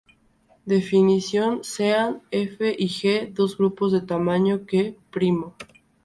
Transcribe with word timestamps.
Definición: 0.65 1.63
Sean 1.63 2.23
F 2.31 2.75
y 2.75 2.87
G 2.87 3.31
dos 3.31 3.55
grupos 3.59 3.91
de 3.91 4.01
tamaño 4.01 4.61
q 4.65 4.95
primo. 5.11 5.55